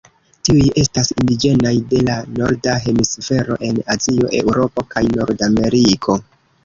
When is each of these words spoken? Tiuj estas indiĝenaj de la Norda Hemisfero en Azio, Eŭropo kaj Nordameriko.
Tiuj 0.47 0.61
estas 0.83 1.09
indiĝenaj 1.15 1.73
de 1.91 1.99
la 2.07 2.15
Norda 2.39 2.75
Hemisfero 2.85 3.59
en 3.71 3.81
Azio, 3.97 4.33
Eŭropo 4.41 4.87
kaj 4.95 5.05
Nordameriko. 5.13 6.19